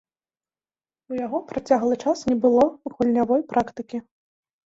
[1.13, 2.63] У яго працяглы час не было
[2.95, 3.97] гульнявой практыкі.